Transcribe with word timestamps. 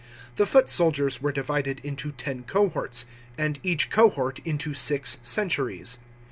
The 0.37 0.47
foot 0.47 0.65
soldi 0.67 1.03
rs 1.05 1.21
were 1.21 1.31
divided 1.31 1.79
into 1.83 2.11
ten 2.11 2.41
cohorts, 2.41 3.05
and 3.37 3.59
each 3.61 3.91
cohort 3.91 4.39
into 4.43 4.73
six 4.73 5.19
centuries. 5.21 5.99